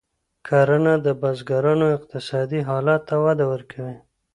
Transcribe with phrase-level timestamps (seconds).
[0.47, 3.97] کرنه د بزګرانو اقتصادي حالت ته وده ورکوي.